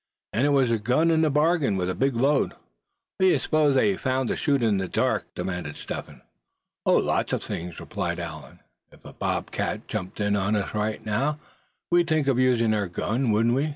[0.33, 2.53] "And it was a gun in the bargain, with a big load.
[2.53, 2.59] What
[3.27, 6.23] d'ye s'pose they could find to shoot at in the dark?" demanded Step Hen.
[6.87, 6.95] "Oh!
[6.95, 8.61] lots of things," replied Allan.
[8.91, 11.37] "If a bobcat jumped in on us right now,
[11.91, 13.69] we'd think of using our gun, wouldn't we?